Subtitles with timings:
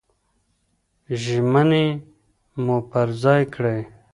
[1.23, 1.87] ژمني
[2.63, 3.79] مو پر ځای کړئ.